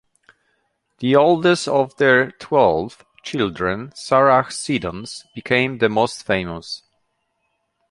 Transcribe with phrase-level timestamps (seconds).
[0.97, 6.81] The oldest of their twelve children, Sarah Siddons, became the most famous.